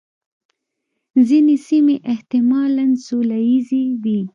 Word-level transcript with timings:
ځینې 1.27 1.55
سیمې 1.67 1.95
احتمالاً 2.13 2.85
سوله 3.05 3.37
ییزې 3.49 3.81
وې. 4.01 4.19